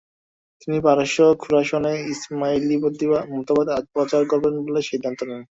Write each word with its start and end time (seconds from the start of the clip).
তিনি 0.61 0.77
পারস্য, 0.87 1.17
খোরাসানে 1.41 1.93
ইসমাইলি 2.13 2.75
মতবাদ 3.33 3.67
প্রচার 3.93 4.21
করবেন 4.31 4.53
বলে 4.65 4.81
সিদ্ধান্ত 4.89 5.19
নেন। 5.29 5.41